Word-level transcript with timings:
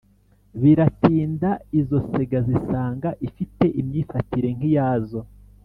biratinda, 0.61 1.49
izo 1.79 1.97
sega 2.09 2.39
zisanga 2.47 3.09
ifite 3.27 3.65
imyifatire 3.81 4.49
nk'iyazo. 4.57 5.19